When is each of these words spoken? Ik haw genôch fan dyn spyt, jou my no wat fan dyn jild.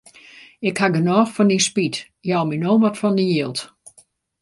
Ik 0.69 0.75
haw 0.81 0.93
genôch 0.95 1.33
fan 1.35 1.49
dyn 1.51 1.65
spyt, 1.67 1.97
jou 2.27 2.43
my 2.45 2.57
no 2.63 2.71
wat 2.81 2.99
fan 3.01 3.17
dyn 3.17 3.33
jild. 3.35 3.59